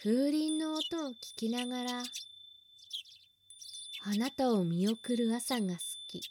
[0.00, 2.02] 風鈴の音を聞きながら
[4.04, 6.22] あなたを見送る朝が好き。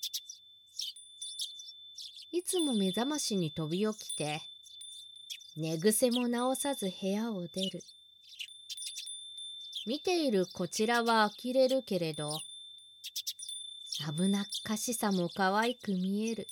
[2.32, 4.42] いつも目覚ましに飛び起きて
[5.58, 7.82] 寝癖も直さず部屋を出る。
[9.86, 12.40] 見ているこちらは呆れるけれど
[14.16, 16.48] 危なっかしさも可愛く見える。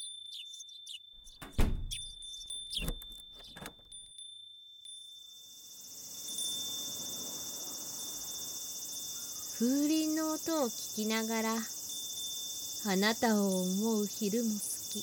[9.57, 14.59] 風鈴の音を聞きながらあなたを思う昼も好
[14.91, 15.01] き。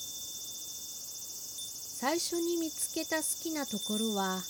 [1.97, 4.45] 最初に見つけた好きなところはき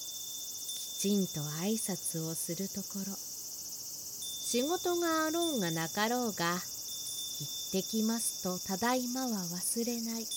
[1.00, 3.16] ちんと挨拶をするところ。
[3.16, 10.28] 仕事があろうがなかろうが行ってきますとただいまは忘れない。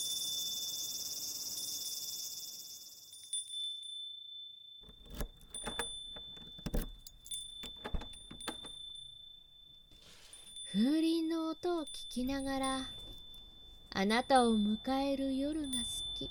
[10.77, 12.81] 風鈴の音を聞きながら
[13.95, 14.77] あなたを迎
[15.11, 15.75] える夜が好
[16.19, 16.29] き。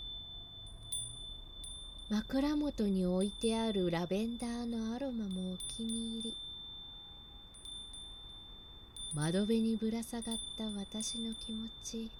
[2.11, 6.33] 枕元に置いてあるラベンダーのアロマもお気に入り。
[9.15, 12.11] 窓辺にぶら下がった私の気持ち。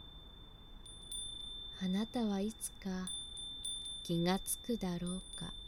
[1.84, 2.90] あなたはいつか
[4.04, 5.65] 気がつくだろうか。